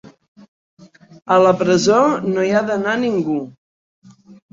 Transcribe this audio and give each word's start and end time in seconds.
A 1.35 1.35
la 1.43 1.51
presó 1.59 1.97
no 2.31 2.45
hi 2.47 2.49
ha 2.55 2.63
d’anar 2.71 2.95
ningú. 3.03 3.37